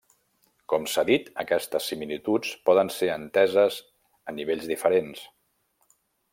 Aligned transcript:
Com 0.71 0.87
s'ha 0.93 1.03
dit, 1.09 1.27
aquestes 1.43 1.89
similituds 1.91 2.55
poden 2.71 2.91
ser 2.97 3.11
enteses 3.19 3.79
a 4.33 4.37
nivells 4.41 4.69
diferents. 4.75 5.25